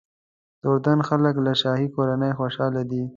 [0.61, 3.03] د اردن خلک له شاهي کورنۍ خوشاله دي.